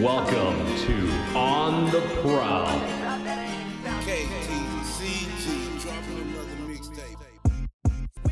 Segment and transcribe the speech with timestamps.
[0.00, 2.66] Welcome to On the Prowl.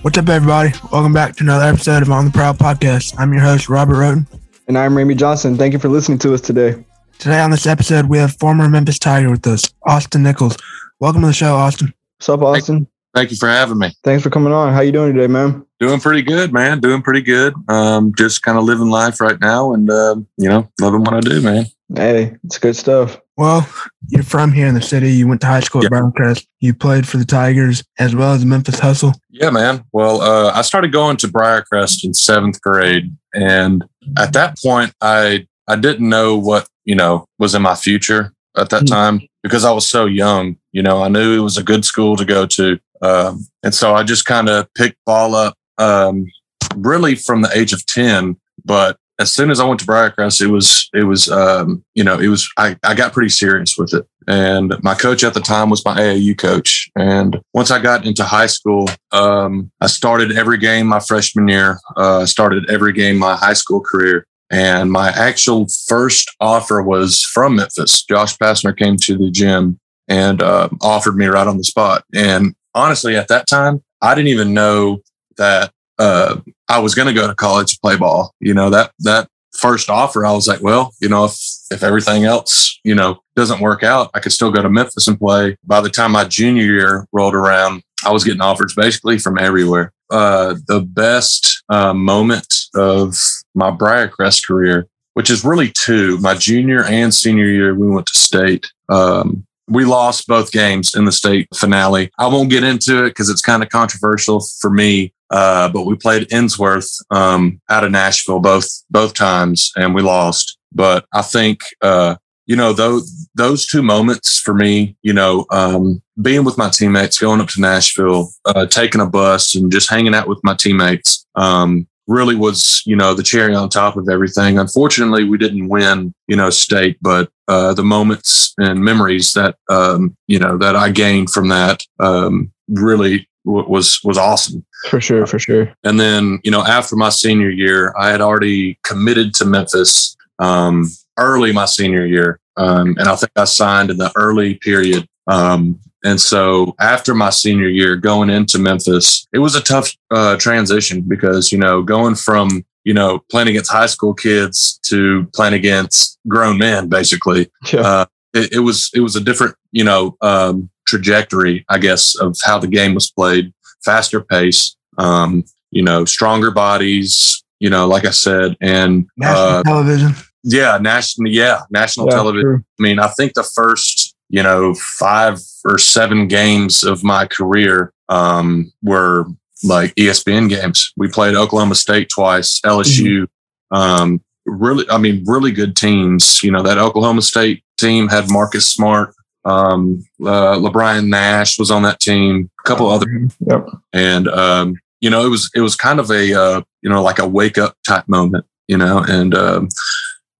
[0.02, 0.72] What's up, everybody?
[0.92, 3.14] Welcome back to another episode of On the Prowl Podcast.
[3.18, 4.26] I'm your host, Robert Roden.
[4.68, 5.56] And I'm Ramey Johnson.
[5.56, 6.84] Thank you for listening to us today.
[7.18, 10.58] Today on this episode, we have former Memphis Tiger with us, Austin Nichols.
[11.00, 11.94] Welcome to the show, Austin.
[12.18, 12.88] What's up, Austin?
[13.14, 13.92] Thank you for having me.
[14.02, 14.72] Thanks for coming on.
[14.72, 15.64] How you doing today, man?
[15.78, 16.80] Doing pretty good, man.
[16.80, 17.54] Doing pretty good.
[17.68, 21.20] Um, just kind of living life right now, and uh, you know, loving what I
[21.20, 21.66] do, man.
[21.94, 23.20] Hey, it's good stuff.
[23.36, 23.68] Well,
[24.08, 25.12] you're from here in the city.
[25.12, 25.98] You went to high school at Yeah.
[26.00, 26.46] Briarcrest.
[26.60, 29.12] You played for the Tigers as well as Memphis Hustle.
[29.30, 29.84] Yeah, man.
[29.92, 33.84] Well, uh, I started going to Briarcrest in seventh grade, and
[34.18, 38.70] at that point, I I didn't know what you know was in my future at
[38.70, 38.86] that Hmm.
[38.86, 40.56] time because I was so young.
[40.74, 43.94] You know, I knew it was a good school to go to, um, and so
[43.94, 46.26] I just kind of picked ball up, um,
[46.74, 48.36] really from the age of ten.
[48.64, 52.18] But as soon as I went to Briarcrest, it was it was um, you know
[52.18, 54.04] it was I, I got pretty serious with it.
[54.26, 56.90] And my coach at the time was my AAU coach.
[56.96, 61.78] And once I got into high school, um, I started every game my freshman year.
[61.96, 64.26] Uh, started every game my high school career.
[64.50, 68.04] And my actual first offer was from Memphis.
[68.04, 69.78] Josh Pastner came to the gym
[70.08, 72.04] and uh, offered me right on the spot.
[72.14, 75.00] And honestly, at that time, I didn't even know
[75.36, 78.34] that uh, I was going to go to college to play ball.
[78.40, 81.38] You know that that first offer, I was like, well, you know, if
[81.70, 85.18] if everything else, you know, doesn't work out, I could still go to Memphis and
[85.18, 85.56] play.
[85.64, 89.92] By the time my junior year rolled around, I was getting offers basically from everywhere.
[90.10, 93.16] Uh, the best uh, moment of
[93.54, 98.18] my Briarcrest career, which is really two, my junior and senior year, we went to
[98.18, 98.70] state.
[98.88, 102.10] Um, we lost both games in the state finale.
[102.18, 105.12] I won't get into it because it's kind of controversial for me.
[105.30, 110.58] Uh, but we played Ensworth um, out of Nashville both both times, and we lost.
[110.72, 116.02] But I think uh, you know those those two moments for me, you know, um,
[116.20, 120.14] being with my teammates, going up to Nashville, uh, taking a bus, and just hanging
[120.14, 121.26] out with my teammates.
[121.34, 126.12] Um, really was you know the cherry on top of everything unfortunately we didn't win
[126.28, 130.90] you know state but uh, the moments and memories that um, you know that i
[130.90, 135.72] gained from that um, really w- was was awesome For sure, for sure.
[135.84, 140.90] and then, you know, after my senior year, I had already committed to Memphis um,
[141.18, 142.38] early my senior year.
[142.58, 145.08] Um, and I think I signed in the early period.
[145.26, 150.36] Um, and so after my senior year, going into Memphis, it was a tough uh,
[150.36, 155.54] transition because, you know, going from, you know, playing against high school kids to playing
[155.54, 157.80] against grown men, basically, Yeah.
[157.80, 158.04] uh,
[158.34, 162.58] it, it was it was a different you know um, trajectory, I guess, of how
[162.58, 163.52] the game was played.
[163.84, 167.42] Faster pace, um, you know, stronger bodies.
[167.60, 170.12] You know, like I said, and National uh, television.
[170.42, 172.42] yeah, national, yeah, national Yeah, television.
[172.44, 172.64] true.
[172.78, 173.93] I mean, I think the first,
[174.34, 179.26] you know, five or seven games of my career um, were
[179.62, 180.92] like ESPN games.
[180.96, 183.28] We played Oklahoma State twice, LSU.
[183.70, 186.42] Um, really, I mean, really good teams.
[186.42, 189.14] You know, that Oklahoma State team had Marcus Smart.
[189.44, 192.50] Um, uh, Le'Bryan Nash was on that team.
[192.64, 193.06] A couple other
[193.46, 193.68] Yep.
[193.92, 197.20] and um, you know it was it was kind of a uh, you know like
[197.20, 199.68] a wake up type moment you know and um,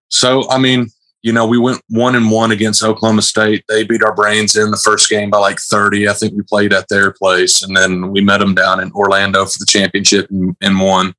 [0.09, 0.89] so i mean
[1.25, 3.65] you know we went one and one against oklahoma state.
[3.67, 6.73] They beat our brains in the first game by like 30 i think we played
[6.73, 10.55] at their place and then we met them down in orlando for the championship and,
[10.61, 11.15] and won.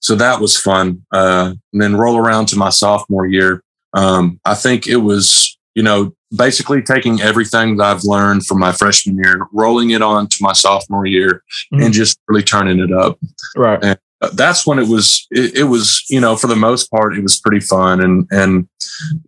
[0.00, 1.04] So that was fun.
[1.10, 3.64] Uh, and then roll around to my sophomore year.
[3.94, 8.72] Um, i think it was you know basically taking everything that i've learned from my
[8.72, 13.18] freshman year rolling it on to my sophomore year and just really turning it up.
[13.56, 13.82] Right.
[13.82, 13.96] Uh,
[14.32, 15.26] That's when it was.
[15.30, 18.68] It, it was you know for the most part it was pretty fun and and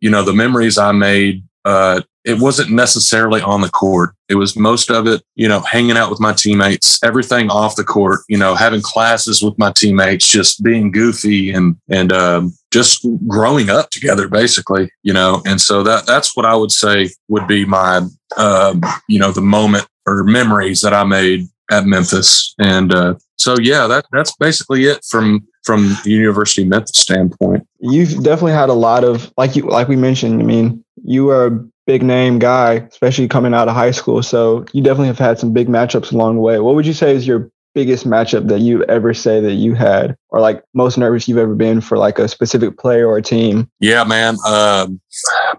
[0.01, 1.45] you know the memories I made.
[1.65, 4.15] Uh, it wasn't necessarily on the court.
[4.29, 7.85] It was most of it, you know, hanging out with my teammates, everything off the
[7.85, 13.07] court, you know, having classes with my teammates, just being goofy and and um, just
[13.27, 15.43] growing up together, basically, you know.
[15.47, 18.03] And so that that's what I would say would be my,
[18.37, 22.55] um, you know, the moment or memories that I made at Memphis.
[22.59, 27.67] And uh, so, yeah, that that's basically it from from the University of Memphis standpoint.
[27.81, 30.41] You've definitely had a lot of like you like we mentioned.
[30.41, 34.23] I mean, you were a big name guy, especially coming out of high school.
[34.23, 36.59] So you definitely have had some big matchups along the way.
[36.59, 40.17] What would you say is your biggest matchup that you ever say that you had,
[40.31, 43.71] or like most nervous you've ever been for like a specific player or a team?
[43.79, 44.37] Yeah, man.
[44.47, 45.01] Um,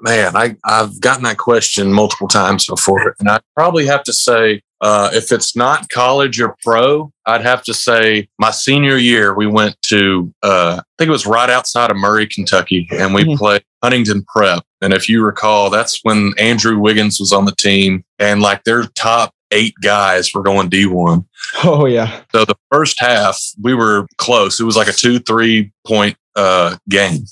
[0.01, 3.15] man, I, I've gotten that question multiple times before.
[3.19, 7.63] And I probably have to say Uh, if it's not college or pro, I'd have
[7.63, 11.91] to say my senior year, we went to, uh, I think it was right outside
[11.91, 13.37] of Murray, Kentucky, and we Mhm.
[13.37, 14.63] played Huntington Prep.
[14.81, 18.85] And if you recall, that's when Andrew Wiggins was on the team and like their
[18.95, 21.25] top eight guys were going D1.
[21.63, 22.21] Oh yeah.
[22.31, 24.59] So the first half, we were close.
[24.59, 27.25] It was like a two, three point uh, game.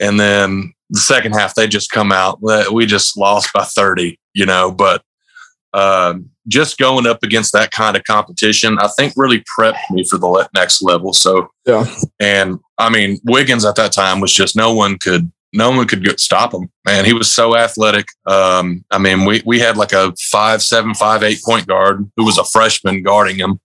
[0.00, 2.40] And then the second half, they just come out.
[2.72, 5.02] We just lost by 30, you know, but
[5.72, 10.18] um, just going up against that kind of competition, I think really prepped me for
[10.18, 11.12] the next level.
[11.12, 11.86] So, Yeah.
[12.18, 15.30] and I mean, Wiggins at that time was just no one could.
[15.52, 17.04] No one could get, stop him, man.
[17.04, 18.06] He was so athletic.
[18.24, 22.24] Um, I mean, we we had like a five, seven, five, eight point guard who
[22.24, 23.58] was a freshman guarding him.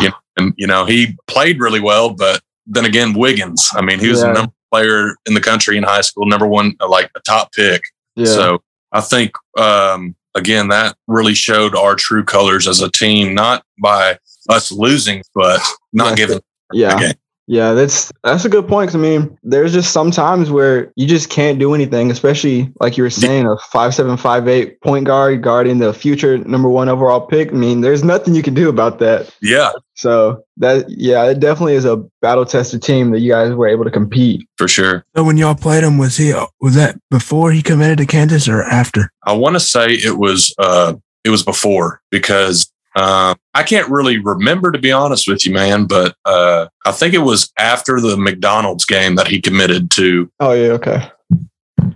[0.00, 3.70] You know, and you know, he played really well, but then again, Wiggins.
[3.74, 4.28] I mean, he was Yeah.
[4.28, 7.52] the number player in the country in high school, number one, uh, like a top
[7.52, 7.82] pick.
[8.16, 8.26] Yeah.
[8.26, 13.64] So I think um, again that really showed our true colors as a team, not
[13.82, 14.18] by
[14.48, 15.60] us losing, but
[15.92, 16.40] not giving.
[16.72, 17.12] yeah.
[17.48, 17.56] Okay.
[17.56, 18.88] Yeah, that's that's a good point.
[18.90, 22.96] 'cause, I mean, there's just some times where you just can't do anything, especially like
[22.96, 26.88] you were saying, a five seven five eight point guard guarding the future number one
[26.88, 27.48] overall pick.
[27.50, 29.34] I mean, there's nothing you can do about that.
[29.40, 33.66] Yeah, So that yeah, it definitely is a battle tested team that you guys were
[33.68, 34.46] able to compete.
[34.58, 35.04] for sure.
[35.16, 38.62] So when y'all played him, was he was that before he committed to Kansas or
[38.62, 39.10] after?
[39.24, 44.18] I want to say it was uh, it was before because uh, I can't really
[44.18, 45.86] remember to be honest with you, man.
[45.86, 50.52] But uh, I think it was after the McDonald's game that he committed to, Oh
[50.52, 51.10] yeah, okay.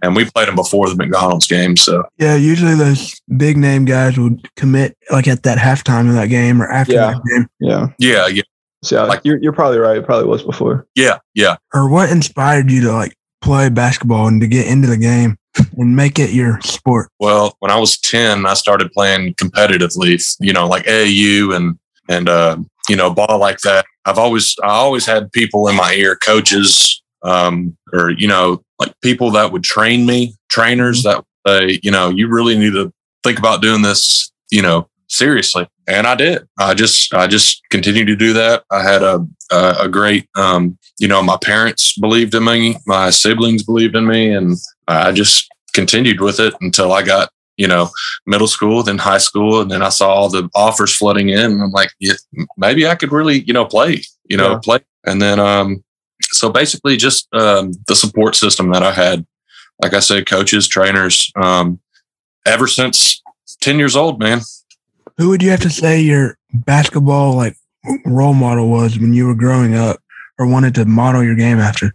[0.03, 1.77] and we played him before the McDonald's game.
[1.77, 6.29] So Yeah, usually those big name guys would commit like at that halftime of that
[6.29, 7.13] game or after Yeah.
[7.13, 7.47] that game.
[7.61, 7.87] Yeah.
[7.99, 8.43] yeah, yeah,
[8.85, 9.97] So yeah, Like- you're you're probably right.
[9.97, 10.87] It probably was before.
[10.95, 11.57] yeah, yeah.
[11.75, 15.37] Or what inspired you to like play basketball and to get into the game
[15.77, 17.11] and make it your sport?
[17.19, 21.79] Well, when I was 10, I started playing competitively, you know, like AAU and,
[22.09, 22.57] and, uh,
[22.89, 23.85] you know, ball like that.
[24.05, 28.93] I've always, I always had people in my ear, coaches, um, or, you know, like
[29.03, 33.39] people that would train me, trainers that say, you know, you really need to think
[33.39, 35.69] about doing this, you know, seriously.
[35.87, 36.49] And I did.
[36.59, 38.65] I just, I just continued to do that.
[38.71, 43.11] I had a, a, a great, um, you know, my parents believed in me, my
[43.11, 44.57] siblings believed in me, and
[44.97, 47.91] I just continued with it until I got, you know,
[48.27, 51.63] middle school, then high school, and then I saw all the offers flooding in, and
[51.63, 52.15] I'm like, yeah,
[52.57, 54.59] maybe I could really, you know, play, you know, Yeah.
[54.63, 54.79] play.
[55.05, 55.83] And then, um,
[56.31, 59.27] so basically, just um, the support system that I had,
[59.83, 61.81] like I said, coaches, trainers, um,
[62.47, 63.21] ever since
[63.61, 64.41] ten years old, man.
[65.19, 67.57] Who would you have to say your basketball like
[68.07, 70.01] role model was when you were growing up
[70.39, 71.95] or wanted to model your game after?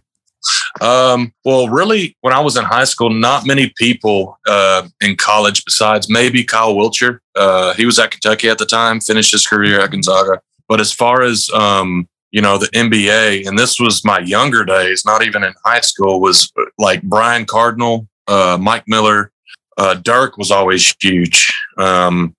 [0.80, 5.64] Um, well, really, when I was in high school, not many people uh, in college
[5.64, 7.18] besides maybe Kyle Wiltjer.
[7.34, 10.40] Uh, he was at Kentucky at the time, finished his career at Gonzaga.
[10.68, 15.04] But as far as um, you know, the NBA, and this was my younger days,
[15.04, 19.32] not even in high school, was like Brian Cardinal, uh, Mike Miller,
[19.78, 21.50] uh, Dirk was always huge.
[21.78, 22.34] Um,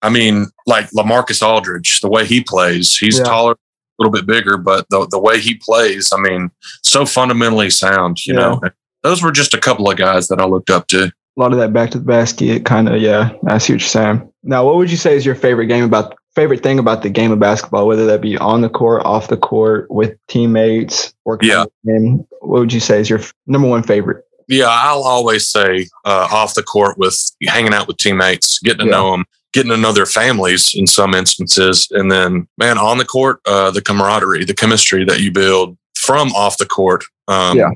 [0.00, 3.24] I mean, like LaMarcus Aldridge, the way he plays, he's Yeah.
[3.24, 3.56] taller,
[3.98, 6.50] a little bit bigger, but the the way he plays, I mean,
[6.82, 8.24] so fundamentally sound.
[8.26, 8.40] You Yeah.
[8.40, 8.60] know,
[9.02, 11.04] those were just a couple of guys that I looked up to.
[11.36, 13.30] A lot of that back to the basket kind of yeah.
[13.48, 14.28] I see what you're saying.
[14.42, 17.30] Now, what would you say is your favorite game about favorite thing about the game
[17.32, 21.64] of basketball, whether that be on the court, off the court, with teammates, or Yeah.
[21.86, 22.24] game?
[22.40, 24.24] What would you say is your f- number one favorite?
[24.48, 28.84] Yeah, I'll always say uh, off the court with hanging out with teammates, getting to
[28.86, 28.90] Yeah.
[28.90, 33.04] know them, getting to know their families in some instances, and then man on the
[33.06, 37.04] court, uh, the camaraderie, the chemistry that you build from off the court.
[37.28, 37.70] Um, Yeah.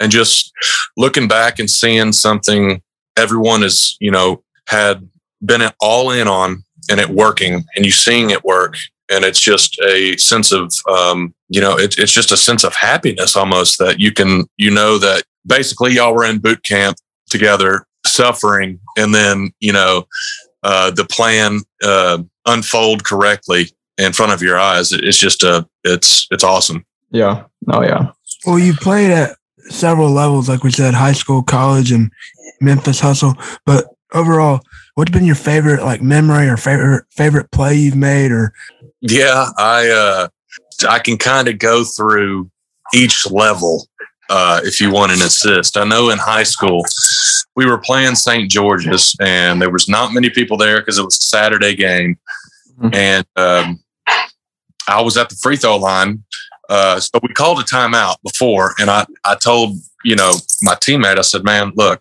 [0.00, 0.52] and just
[0.96, 2.82] looking back and seeing something
[3.16, 5.08] everyone has you know had
[5.44, 8.76] been all in on and it working and you seeing it work
[9.10, 12.74] and it's just a sense of um, you know it, it's just a sense of
[12.74, 16.96] happiness almost that you can you know that basically y'all were in boot camp
[17.30, 20.06] together suffering and then you know
[20.62, 25.66] uh, the plan uh, unfold correctly in front of your eyes It- it's just a
[25.84, 27.44] it's it's awesome Yeah.
[27.70, 28.10] Oh yeah.
[28.46, 29.36] Well, you played at
[29.70, 32.10] several levels, like we said, high school, college, and
[32.60, 33.34] Memphis Hustle.
[33.66, 34.60] But overall,
[34.94, 38.30] what's been your favorite like memory or favorite favorite play you've made?
[38.30, 38.52] Or
[39.00, 40.28] Yeah, I uh,
[40.88, 42.50] I can kind of go through
[42.94, 43.87] each level
[44.28, 45.76] uh, if you want an assist.
[45.76, 46.84] I know in high school
[47.56, 48.50] we were playing St.
[48.50, 52.18] George's and there was not many people there because it was a Saturday game,
[52.80, 52.94] Mhm.
[52.94, 53.80] and um,
[54.88, 56.22] I was at the free throw line.
[56.68, 61.18] Uh, so we called a timeout before, and I I told you know my teammate
[61.18, 62.00] I said, "Man, look,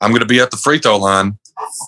[0.00, 1.38] I'm going to be at the free throw line.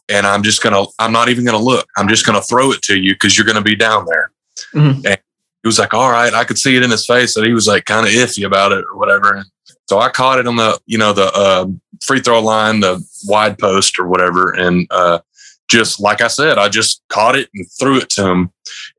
[0.09, 1.89] and I'm just gonna I'm not even gonna look.
[1.97, 4.31] I'm just gonna throw it to you because you're gonna be down there.
[4.75, 5.05] Mhm.
[5.05, 5.19] And
[5.63, 6.33] he was like, all right.
[6.33, 8.71] I could see it in his face that he was like kind of iffy about
[8.71, 9.35] it or whatever.
[9.35, 9.47] And
[9.87, 11.67] so I caught it on the you know the uh,
[12.05, 15.21] free throw line, the wide post or whatever, and uh,
[15.69, 18.51] just like I said, I just caught it and threw it to him,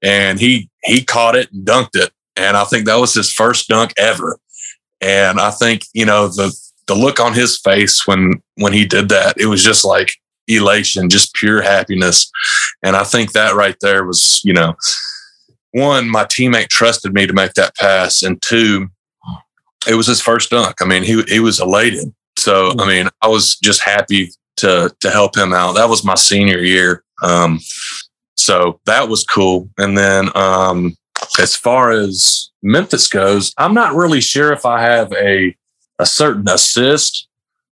[0.01, 3.67] and he he caught it and dunked it, and I think that was his first
[3.67, 4.39] dunk ever.
[5.01, 6.55] And I think you know the
[6.87, 10.11] the look on his face when when he did that, it was just like
[10.47, 12.31] elation, just pure happiness.
[12.83, 14.75] And I think that right there was, you know,
[15.71, 18.87] one, my teammate trusted me to make that pass, and two,
[19.87, 20.75] it was his first dunk.
[20.81, 22.13] I mean, he he was elated.
[22.37, 25.73] So I mean, I was just happy to to help him out.
[25.73, 27.03] That was my senior year.
[27.23, 27.59] Um,
[28.35, 29.69] so that was cool.
[29.77, 30.95] And then um,
[31.39, 35.55] as far as Memphis goes, I'm not really sure if I have a
[35.99, 37.27] a certain assist,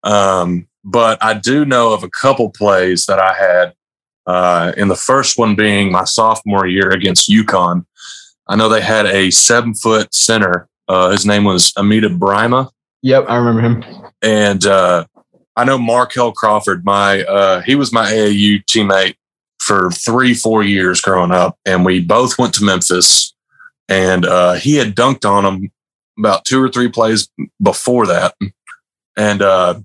[0.02, 3.74] um, but I do know of a couple plays that I had.
[4.26, 7.84] Uh, in the first one being my sophomore year against UConn,
[8.46, 10.68] I know they had a seven foot center.
[10.90, 12.68] Uh, his name was Amida Brimah
[13.02, 14.04] Yep, I remember him.
[14.22, 15.06] and uh,
[15.56, 16.84] I know Markel Crawford.
[16.84, 19.14] My uh, he was my AAU teammate
[19.58, 23.34] for three, four years growing up, and we both went to Memphis.
[23.88, 25.70] And uh, he had dunked on him
[26.18, 27.28] about two or three plays
[27.62, 28.34] before that,
[29.16, 29.80] and uh,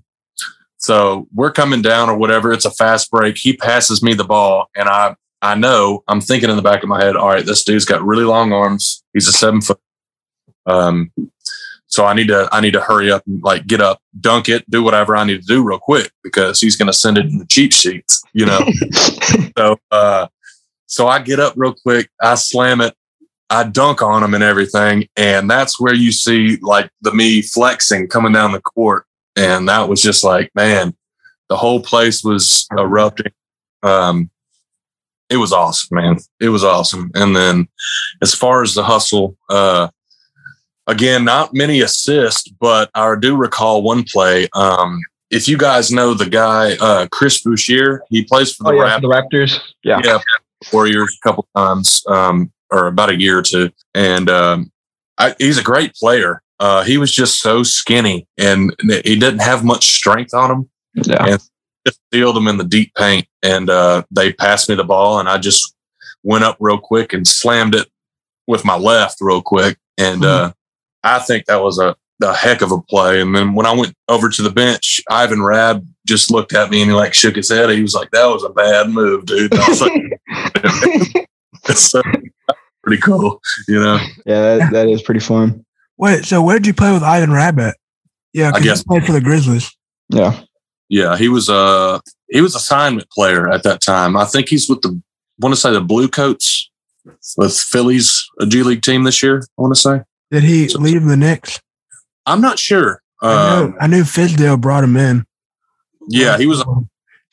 [0.78, 2.52] so we're coming down or whatever.
[2.52, 3.38] It's a fast break.
[3.38, 6.88] He passes me the ball, and I I know I'm thinking in the back of
[6.88, 9.02] my head, all right, this dude's got really long arms.
[9.14, 9.80] He's a seven foot.
[10.66, 11.12] Um,
[11.86, 14.68] so I need to I need to hurry up and like get up, dunk it,
[14.68, 17.38] do whatever I need to do real quick because he's going to send it in
[17.38, 18.60] the cheat sheets, you know.
[19.56, 20.26] so uh,
[20.86, 22.94] so I get up real quick, I slam it,
[23.48, 28.08] I dunk on him and everything, and that's where you see like the me flexing
[28.08, 29.06] coming down the court,
[29.36, 30.94] and that was just like man,
[31.48, 33.32] the whole place was erupting.
[33.82, 34.30] Um,
[35.30, 36.18] it was awesome, man.
[36.40, 37.10] It was awesome.
[37.14, 37.68] And then
[38.22, 39.88] as far as the hustle, uh,
[40.86, 44.48] again, not many assists, but I do recall one play.
[44.54, 45.00] Um,
[45.30, 48.98] if you guys know the guy, uh, Chris Boucher, he plays for the Oh yeah,
[48.98, 49.00] Raptors.
[49.00, 49.60] the Raptors.
[49.82, 50.00] Yeah.
[50.04, 50.18] Yeah,
[50.72, 53.70] Warriors a couple times, um, or about a year or two.
[53.94, 54.70] And um,
[55.18, 56.42] I, he's a great player.
[56.58, 58.74] Uh, he was just so skinny and
[59.04, 60.70] he didn't have much strength on him.
[60.94, 61.36] Yeah.
[61.86, 63.26] Just sealed him in the deep paint.
[63.42, 65.74] And uh, they passed me the ball, and I just
[66.22, 67.88] went up real quick and slammed it
[68.46, 69.76] with my left real quick.
[69.98, 70.52] And uh,
[71.06, 73.20] I think that was a, a heck of a play.
[73.20, 76.82] And then when I went over to the bench, Ivan Rabb just looked at me
[76.82, 77.70] and he like shook his head.
[77.70, 81.26] He was like, "That was a bad move, dude." And I was like,
[81.76, 82.02] so,
[82.82, 83.98] pretty cool, you know.
[84.24, 85.64] Yeah, that, that is pretty fun.
[85.98, 87.74] Wait, so where did you play with Ivan Rabbit?
[88.32, 89.70] Yeah, 'cause guess- he played for the Grizzlies.
[90.10, 90.40] Yeah.
[90.88, 94.16] Yeah, he was a he was assignment player at that time.
[94.16, 95.00] I think he's with the
[95.40, 96.70] want to say the Blue Coats
[97.36, 99.42] with Phillies a G League team this year.
[99.58, 101.60] I want to say Did he leave the Knicks?
[102.26, 103.02] I'm not sure.
[103.22, 105.24] I, Um, know, I knew Fizdale brought him in.
[106.08, 106.64] yeah, he was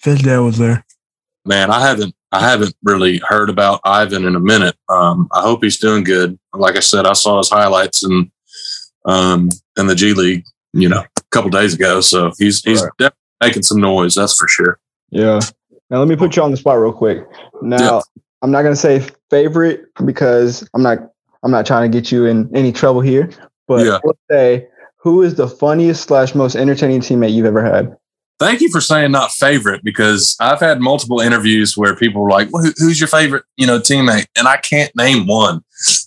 [0.04, 0.86] Fizdale was there.
[1.46, 1.70] man.
[1.72, 4.76] I haven't I haven't really heard about Ivan in a minute.
[4.90, 6.40] Um, I hope he's doing good.
[6.54, 8.32] Like I said, I saw his highlights and
[9.06, 12.02] um in the G League, you know, a couple days ago.
[12.02, 12.92] So he's he's Right.
[12.98, 14.16] definitely making some noise.
[14.16, 14.80] That's for sure.
[15.10, 15.40] Yeah.
[15.90, 17.24] Now let me put you on the spot real quick.
[17.62, 18.02] Now Yeah.
[18.42, 21.00] I'm not gonna say favorite because I'm not
[21.44, 23.30] I'm not trying to get you in any trouble here.
[23.68, 24.00] But Yeah.
[24.04, 27.96] let's say who is the funniest slash most entertaining teammate you've ever had?
[28.40, 32.50] Thank you for saying not favorite because I've had multiple interviews where people were like,
[32.52, 35.64] well, who- "Who's your favorite, you know, teammate?" And I can't name one.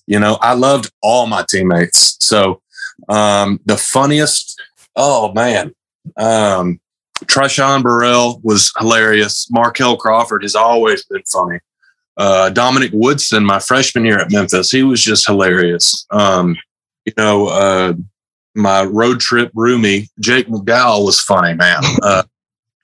[0.07, 2.17] You know, I loved all my teammates.
[2.21, 2.61] So
[3.09, 4.61] um, the funniest,
[4.97, 5.73] oh man,
[6.19, 6.81] um,
[7.27, 9.47] Trahson Burrell was hilarious.
[9.51, 11.59] Markel Crawford has always been funny.
[12.17, 16.07] Uh, Dominic Woodson, my freshman year at Memphis, he was just hilarious.
[16.11, 16.57] Um,
[17.05, 17.93] you know, uh,
[18.55, 21.83] my road trip roomie, Jake McDowell, was funny, man.
[22.03, 22.23] Uh,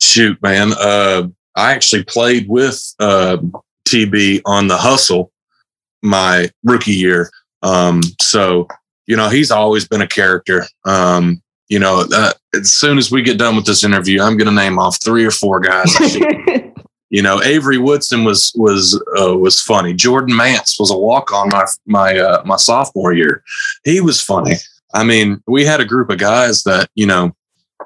[0.00, 0.72] shoot, man.
[0.78, 3.38] Uh, I actually played with uh,
[3.88, 5.32] TB on the hustle
[6.02, 7.30] my rookie year.
[7.62, 8.66] Um, so,
[9.06, 10.64] you know, he's always been a character.
[10.84, 14.48] Um, you know, uh, as soon as we get done with this interview, I'm going
[14.48, 15.94] to name off three or four guys.
[17.12, 19.92] You know, Avery Woodson was was uh, was funny.
[19.92, 23.44] Jordan Mance was a walk on my my uh, my sophomore year.
[23.84, 24.54] He was funny.
[24.94, 27.36] I mean, we had a group of guys that you know,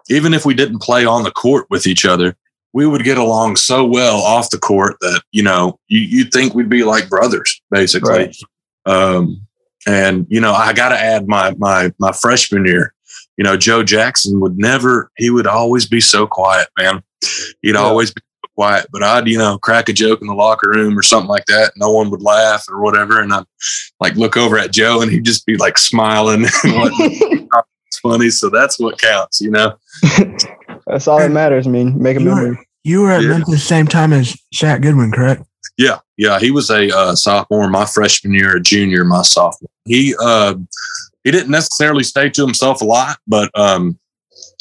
[0.09, 2.37] even if we didn't play on the court with each other,
[2.73, 6.55] we would get along so well off the court that you know you you'd think
[6.55, 8.11] we'd be like brothers basically.
[8.13, 8.37] Right.
[8.87, 9.43] Um,
[9.89, 12.95] and you know, I got to add my my my freshman year.
[13.37, 15.11] You know, Joe Jackson would never.
[15.17, 17.03] He would always be so quiet, man.
[17.61, 17.81] He'd Yeah.
[17.81, 18.23] always be
[18.57, 21.45] quiet, but I'd, you know, crack a joke in the locker room or something like
[21.47, 21.73] that.
[21.77, 23.21] No one would laugh or whatever.
[23.21, 23.45] And I'd
[24.01, 26.91] like look over at Joe and he'd just be like smiling and
[27.87, 28.31] it's funny.
[28.31, 29.77] So that's what counts, you know?
[30.87, 31.67] That's all that matters.
[31.67, 32.51] I mean, make a You memory.
[32.51, 33.29] were, you were at Yeah.
[33.29, 35.43] Memphis the same time as Shaq Goodwin, correct?
[35.79, 36.39] Yeah, yeah.
[36.39, 39.69] He was a uh, sophomore my freshman year, a junior my sophomore.
[39.85, 40.55] He uh,
[41.25, 43.99] he didn't necessarily stay to himself a lot, but um,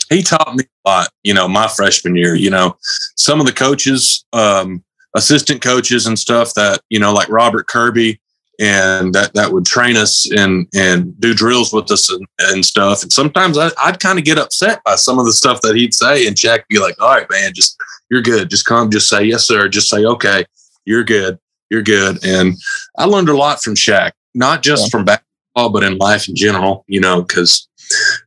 [0.10, 1.10] he taught me a lot.
[1.24, 2.36] You know, my freshman year.
[2.36, 2.78] You know,
[3.18, 4.84] some of the coaches, um,
[5.16, 8.20] assistant coaches, and stuff that you know, like Robert Kirby,
[8.60, 13.04] and that that would train us and and do drills with us and, and stuff.
[13.04, 15.94] And sometimes I, I'd kind of get upset by some of the stuff that he'd
[15.94, 17.76] say, and Shaq be like, "All right, man, just
[18.10, 18.50] you're good.
[18.50, 19.68] Just come, just say yes, sir.
[19.68, 20.46] Just say okay."
[20.86, 21.40] you're good.
[21.72, 22.24] You're good.
[22.24, 22.54] And
[22.98, 24.90] I learned a lot from Shaq, not just Yeah.
[24.90, 27.68] from basketball, but in life in general, you know, because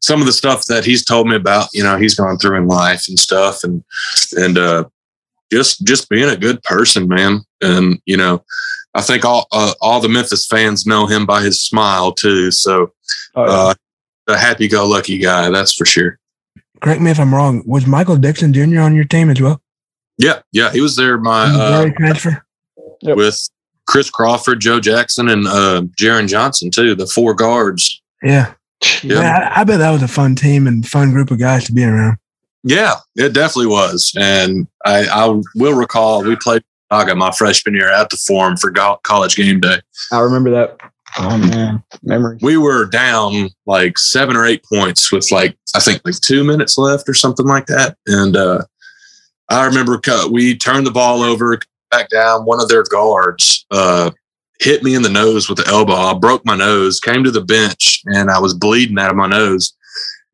[0.00, 2.66] some of the stuff that he's told me about, you know, he's gone through in
[2.66, 3.82] life and stuff and,
[4.32, 4.84] and, uh,
[5.52, 7.40] just, just being a good person, man.
[7.62, 8.44] And, you know,
[8.94, 12.50] I think all, uh, all the Memphis fans know him by his smile too.
[12.50, 12.92] So,
[13.34, 13.50] Oh, yeah.
[13.52, 13.74] uh,
[14.28, 15.48] a happy go lucky guy.
[15.50, 16.18] That's for sure.
[16.82, 17.62] Correct me if I'm wrong.
[17.66, 18.80] Was Michael Dixon Jr.
[18.80, 19.60] on your team as well?
[20.18, 20.40] Yeah.
[20.52, 20.70] Yeah.
[20.70, 21.16] He was there.
[21.18, 22.44] My, uh, transfer?
[23.00, 23.16] Yep.
[23.16, 23.48] with
[23.86, 26.94] Chris Crawford, Joe Jackson, and uh, Geron Johnson too.
[26.94, 28.02] The four guards.
[28.22, 28.52] Yeah.
[29.02, 29.20] Yeah.
[29.20, 31.72] Yeah, I, I bet that was a fun team and fun group of guys to
[31.72, 32.18] be around.
[32.64, 34.12] Yeah, it definitely was.
[34.18, 38.70] And I, I will recall we played Saga my freshman year at the Forum for
[38.70, 39.80] go- college game day.
[40.12, 40.78] I remember that.
[41.18, 42.38] Oh man, memory.
[42.42, 46.76] We were down like seven or eight points with like I think like two minutes
[46.76, 47.96] left or something like that.
[48.06, 48.64] And uh,
[49.48, 51.58] I remember co- we turned the ball over,
[51.90, 52.44] back down.
[52.44, 54.10] One of their guards uh,
[54.60, 55.94] hit me in the nose with the elbow.
[55.94, 59.28] I broke my nose, came to the bench, and I was bleeding out of my
[59.28, 59.74] nose.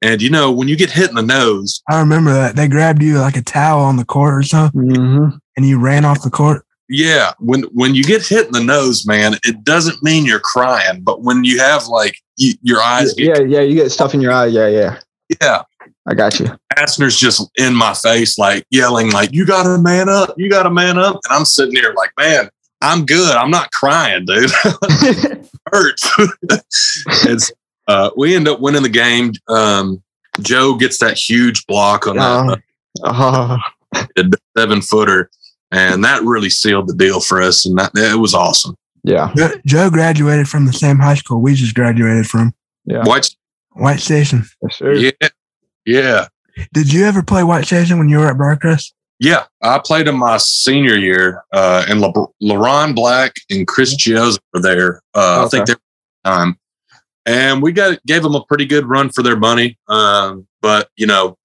[0.03, 2.57] And you know, when you get hit in the nose, I remember that.
[2.57, 5.37] They grabbed you like a towel on the court or something Mm-hmm.
[5.57, 6.65] and you ran off the court.
[6.91, 11.01] yeah, when when you get hit in the nose, man, it doesn't mean you're crying,
[11.03, 14.21] but when you have like you, your eyes Yeah, get yeah, you get stuff in
[14.21, 14.47] your eye.
[14.47, 14.99] Yeah, yeah.
[15.41, 15.63] yeah,
[16.07, 16.51] I got you.
[16.77, 20.35] Asner's just in my face, like yelling, like "You got to man up!
[20.37, 22.51] You got to man up!" And I'm sitting here like, "Man,
[22.85, 23.35] I'm good.
[23.35, 24.51] I'm not crying, dude.
[24.65, 26.11] it hurts."
[27.27, 27.41] and
[27.89, 29.33] uh, we end up winning the game.
[29.49, 30.03] Um,
[30.41, 32.63] Joe gets that huge block on that
[34.59, 35.31] seven footer,
[35.71, 37.65] and that really sealed the deal for us.
[37.65, 38.77] And that it was awesome.
[39.03, 43.05] yeah, Jo- Joe graduated from the same high school we just graduated from, yeah.
[43.05, 43.35] White,
[43.73, 44.45] White Station.
[44.63, 44.93] Yes, sir.
[44.95, 45.29] yeah,
[45.87, 46.27] yeah.
[46.73, 48.93] Did you ever play White Station when you were at Briarcrest?
[49.21, 54.39] Yeah, I played in my senior year, uh, and Le- Leron Black and Chris Chiozza
[54.53, 55.01] were there.
[55.15, 55.73] Uh, I think Okay.
[55.73, 55.75] they
[56.31, 56.59] were time,
[57.25, 59.79] and we got gave them a pretty good run for their money.
[59.89, 61.37] Um, but you know,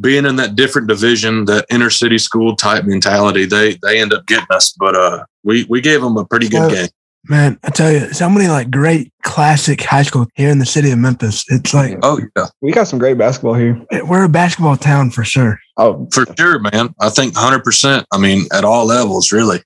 [0.00, 4.26] being in that different division, that inner city school type mentality, they they end up
[4.26, 4.74] getting us.
[4.78, 6.88] But uh, we we gave them a pretty good game.
[7.28, 10.90] Man, I tell you, so many like great classic high school here in the city
[10.90, 11.44] of Memphis.
[11.48, 13.80] It's like Oh yeah, We got some great basketball here.
[14.06, 15.58] we're a basketball town for sure.
[15.76, 16.94] Oh, for sure, man.
[16.98, 18.06] I think hundred percent.
[18.12, 19.62] I mean, at all levels, really.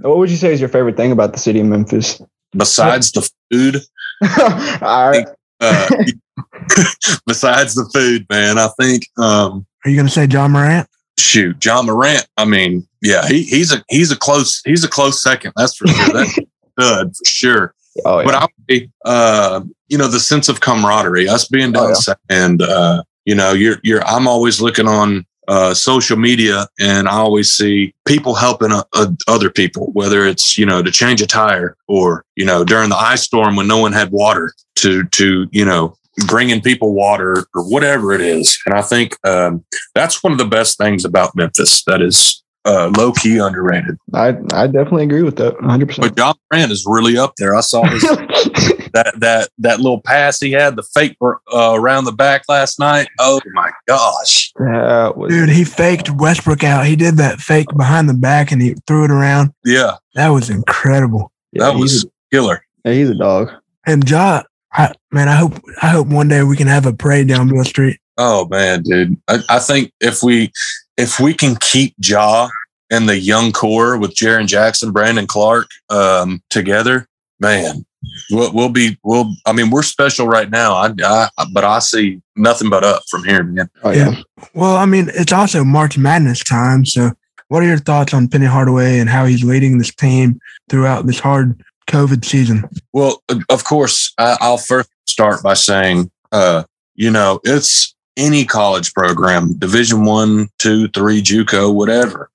[0.00, 2.20] what would you say is your favorite thing about the city of Memphis?
[2.54, 3.76] Besides the food,
[4.82, 5.26] All right.
[5.60, 5.88] uh,
[7.26, 10.86] besides the food, man, I think um, Are you going to say Ja Morant?
[11.18, 12.26] shoot, Ja Morant.
[12.36, 15.52] I mean, yeah, he, he's a he's a close he's a close second.
[15.56, 16.12] That's for sure.
[16.12, 16.38] That's
[16.76, 17.74] good for sure.
[18.04, 18.24] Oh, yeah.
[18.24, 21.94] But I would be, uh, you know, the sense of camaraderie, us being Oh, yeah.
[21.94, 24.04] south, and uh, you know, you're you're.
[24.04, 29.08] I'm always looking on uh, social media, and I always see people helping uh, uh,
[29.26, 32.96] other people, whether it's you know to change a tire or you know during the
[32.96, 35.94] ice storm when no one had water to to you know
[36.26, 38.56] bringing people water or whatever it is.
[38.66, 42.92] And I think um, that's one of the best things about Memphis that is uh,
[42.96, 43.96] low key underrated.
[44.14, 45.54] I I definitely agree with that.
[45.60, 45.86] 100.
[45.86, 47.54] percent But Ja Morant is really up there.
[47.54, 48.02] I saw his
[48.92, 53.08] that that that little pass he had, the fake uh, around the back last night.
[53.18, 54.52] Oh my gosh!
[54.56, 56.86] That was Dude, he faked Westbrook out.
[56.86, 59.52] He did that fake behind the back and he threw it around.
[59.64, 61.32] Yeah, That was incredible.
[61.52, 62.62] yeah, that he's was killer.
[62.84, 63.50] a, yeah, he's a dog.
[63.86, 64.42] And Ja,
[64.72, 67.64] I, man, I hope I hope one day we can have a parade down Beale
[67.64, 67.98] Street.
[68.18, 69.16] Oh man, dude!
[69.28, 70.52] I, I think if we
[71.00, 72.48] if we can keep Ja
[72.90, 77.08] and the young core with Jaren Jackson, Brandon Clarke um, together,
[77.38, 77.86] man,
[78.30, 79.32] we'll, we'll be we'll.
[79.46, 80.74] I mean, we're special right now.
[80.74, 83.70] I, I but I see nothing but up from here, man.
[83.82, 84.20] Oh yeah.
[84.54, 86.84] Well, I mean, it's also March Madness time.
[86.84, 87.12] So,
[87.48, 91.18] what are your thoughts on Penny Hardaway and how he's leading this team throughout this
[91.18, 92.68] hard COVID season?
[92.92, 98.92] Well, of course, I, I'll first start by saying, uh, you know, it's any college
[98.94, 102.30] program, Division One, Two, Three, JUCO, whatever.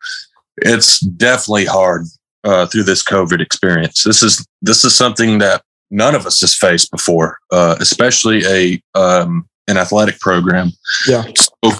[0.57, 2.05] it's definitely hard
[2.43, 4.03] uh, through this COVID experience.
[4.03, 8.81] This is this is something that none of us has faced before, uh, especially a
[8.99, 10.71] um, an athletic program.
[11.07, 11.23] Yeah.
[11.35, 11.71] So,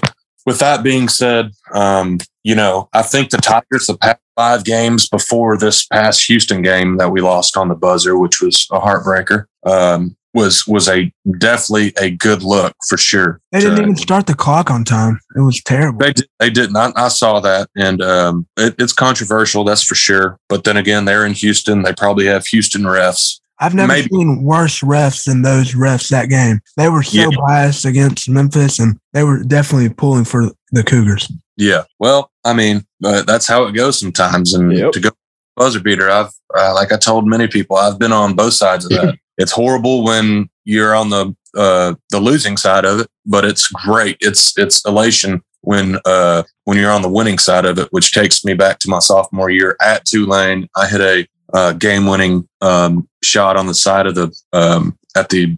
[0.44, 5.08] with that being said, um, you know, I think the Tigers, the past five games
[5.08, 9.46] before this past Houston game that we lost on the buzzer, which was a heartbreaker,
[9.64, 13.40] um, was was a definitely a good look for sure.
[13.50, 15.18] They didn't to- even start the clock on time.
[15.34, 15.98] It was terrible.
[15.98, 16.76] they did, they didn't.
[16.76, 20.38] I, I saw that, and um, it, it's controversial, that's for sure.
[20.48, 21.82] But then again, they're in Houston.
[21.82, 23.40] They probably have Houston refs.
[23.58, 24.08] I've never maybe.
[24.12, 26.60] seen worse refs than those refs that game.
[26.76, 27.28] They were so Yeah.
[27.48, 31.32] biased against Memphis, and they were definitely pulling for the Cougars.
[31.56, 31.84] Yeah.
[31.98, 34.52] Well, I mean, uh, that's how it goes sometimes.
[34.52, 34.92] And Yep.
[34.92, 35.10] to go
[35.56, 38.90] buzzer beater, I've uh, like I told many people, I've been on both sides of
[38.92, 39.18] that.
[39.38, 44.16] it's horrible when you're on the uh, the losing side of it, but it's great.
[44.20, 48.44] It's it's elation when uh, when you're on the winning side of it, which takes
[48.44, 50.68] me back to my sophomore year at Tulane.
[50.76, 55.30] I hit a uh, game winning um, shot on the side of the um, at
[55.30, 55.56] the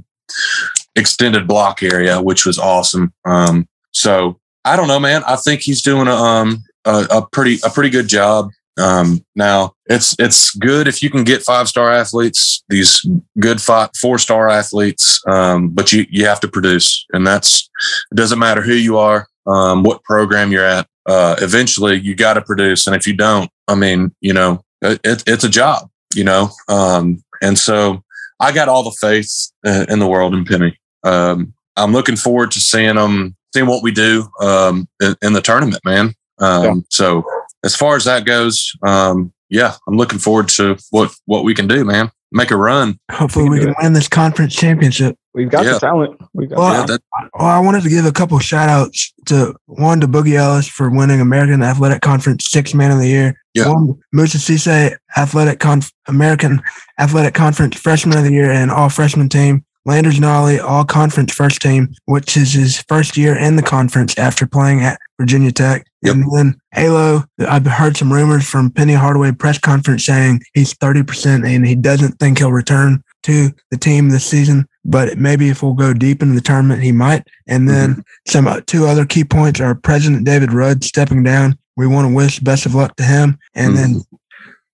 [0.96, 3.12] extended block area, which was awesome.
[3.24, 5.22] Um, so I don't know, man.
[5.26, 8.50] I think he's doing a um a, a pretty a pretty good job.
[8.78, 13.04] Um, now it's it's good if you can get five star athletes, these
[13.40, 17.68] good five, four star athletes, um, but you you have to produce, and that's
[18.12, 20.86] it doesn't matter who you are, um, what program you're at.
[21.06, 25.00] Uh, eventually, you got to produce, and if you don't, I mean, you know, it,
[25.04, 28.02] it, it's a job, you know, um, and so
[28.40, 30.78] I got all the faith uh, in the world in Penny.
[31.04, 35.40] Um, I'm looking forward to seeing them, seeing what we do um, in, in the
[35.40, 36.14] tournament, man.
[36.40, 36.74] Um, Yeah.
[36.90, 37.24] So
[37.64, 41.66] as far as that goes, um, yeah, I'm looking forward to what what we can
[41.66, 42.10] do, man.
[42.30, 42.98] Make a run.
[43.10, 45.16] Hopefully, We we can can win this conference championship.
[45.32, 45.74] We've got Yeah.
[45.74, 46.20] the talent.
[46.34, 49.14] We've got Well, yeah, the that, Well, I wanted to give a couple shout outs
[49.26, 53.34] to one to Boogie Ellis for winning American Athletic Conference Six Man of the Year.
[53.54, 53.68] Yeah.
[53.68, 56.60] One Moussa Cisse Athletic Conf- American
[56.98, 59.64] Athletic Conference Freshman of the Year and All Freshman Team.
[59.86, 64.46] Landers Nolley All Conference First Team, which is his first year in the conference after
[64.46, 65.86] playing at Virginia Tech.
[66.02, 66.14] Yep.
[66.14, 71.46] And then Alo, I've heard some rumors from Penny Hardaway press conference saying he's 30%
[71.46, 75.74] and he doesn't think he'll return to the team this season, but maybe if we'll
[75.74, 77.26] go deep into the tournament, he might.
[77.46, 81.58] And then some uh, two other key points are President David Rudd stepping down.
[81.76, 83.38] We want to wish best of luck to him.
[83.54, 84.02] And then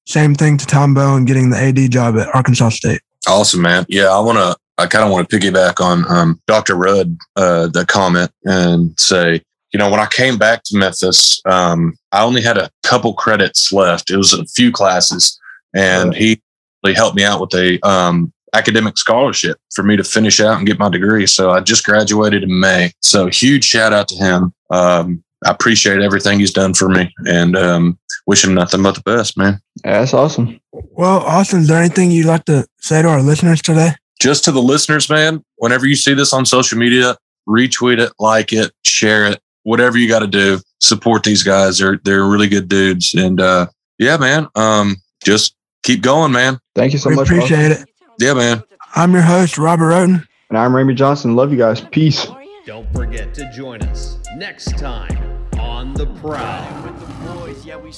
[0.06, 3.00] same thing to Tom Bowen getting the AD job at Arkansas State.
[3.26, 3.86] awesome, man.
[3.88, 4.56] Yeah, I want to.
[4.76, 6.74] I kind of want to piggyback on um, Dr.
[6.74, 9.40] Rudd, uh, the comment, and say,
[9.74, 13.72] you know, when I came back to Memphis, um, I only had a couple credits
[13.72, 14.08] left.
[14.08, 15.36] It was a few classes,
[15.74, 16.16] and Right.
[16.16, 16.42] he
[16.84, 20.66] really helped me out with a um, academic scholarship for me to finish out and
[20.66, 21.26] get my degree.
[21.26, 22.92] So I just graduated in May.
[23.02, 24.54] So huge shout out to him.
[24.70, 29.00] Um, I appreciate everything he's done for me, and um, wish him nothing but the
[29.02, 29.60] best, man.
[29.84, 30.60] Yeah, that's awesome.
[30.72, 33.94] Well, Austin, is there anything you'd like to say to our listeners today?
[34.20, 37.14] just to the listeners, man, whenever you see this on social media,
[37.46, 40.60] retweet it, like it, share it, whatever you got to do.
[40.80, 41.78] Support these guys.
[41.78, 43.14] They're they're really good dudes.
[43.14, 43.66] And uh
[43.98, 44.48] yeah, man.
[44.54, 46.58] Um just keep going, man.
[46.74, 47.30] Thank you so we much.
[47.30, 47.38] Austin.
[47.38, 47.88] appreciate it.
[48.20, 48.62] Yeah, man.
[48.94, 50.26] I'm your host, Robert Roten.
[50.50, 51.34] And I'm Raymond Johnson.
[51.34, 51.80] Love you guys.
[51.80, 52.26] Peace.
[52.64, 55.23] Don't forget to join us next time
[55.64, 56.82] on The Prowl.
[56.82, 57.90] With the boys, yeah we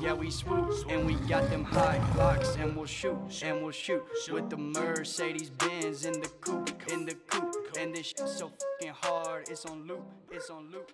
[0.00, 0.30] yeah we
[0.88, 5.50] and we got them high locks, and we'll shoot, and we'll shoot with the Mercedes
[5.50, 9.86] Benz in the coupe, in the coupe, and this shit so fucking hard, it's on
[9.86, 10.90] loop, it's on loop.